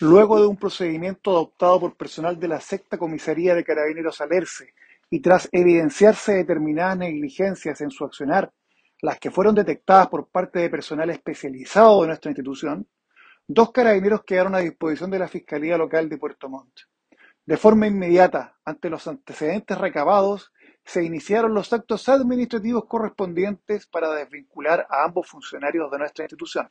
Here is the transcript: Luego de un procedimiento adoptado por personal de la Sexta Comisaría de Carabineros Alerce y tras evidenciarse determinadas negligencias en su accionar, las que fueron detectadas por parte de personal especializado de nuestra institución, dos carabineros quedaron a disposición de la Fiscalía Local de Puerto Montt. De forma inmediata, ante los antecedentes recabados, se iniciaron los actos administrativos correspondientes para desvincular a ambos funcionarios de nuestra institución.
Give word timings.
Luego 0.00 0.38
de 0.38 0.46
un 0.46 0.58
procedimiento 0.58 1.30
adoptado 1.30 1.80
por 1.80 1.96
personal 1.96 2.38
de 2.38 2.48
la 2.48 2.60
Sexta 2.60 2.98
Comisaría 2.98 3.54
de 3.54 3.64
Carabineros 3.64 4.20
Alerce 4.20 4.74
y 5.08 5.20
tras 5.20 5.48
evidenciarse 5.52 6.34
determinadas 6.34 6.98
negligencias 6.98 7.80
en 7.80 7.90
su 7.90 8.04
accionar, 8.04 8.52
las 9.00 9.18
que 9.18 9.30
fueron 9.30 9.54
detectadas 9.54 10.08
por 10.08 10.28
parte 10.28 10.58
de 10.58 10.68
personal 10.68 11.08
especializado 11.08 12.02
de 12.02 12.08
nuestra 12.08 12.30
institución, 12.30 12.86
dos 13.48 13.72
carabineros 13.72 14.22
quedaron 14.24 14.54
a 14.54 14.58
disposición 14.58 15.10
de 15.10 15.18
la 15.18 15.28
Fiscalía 15.28 15.78
Local 15.78 16.10
de 16.10 16.18
Puerto 16.18 16.50
Montt. 16.50 16.80
De 17.46 17.56
forma 17.56 17.86
inmediata, 17.86 18.54
ante 18.66 18.90
los 18.90 19.06
antecedentes 19.06 19.78
recabados, 19.78 20.52
se 20.84 21.04
iniciaron 21.04 21.54
los 21.54 21.72
actos 21.72 22.06
administrativos 22.10 22.84
correspondientes 22.84 23.86
para 23.86 24.12
desvincular 24.12 24.86
a 24.90 25.04
ambos 25.04 25.26
funcionarios 25.26 25.90
de 25.90 25.98
nuestra 25.98 26.24
institución. 26.24 26.68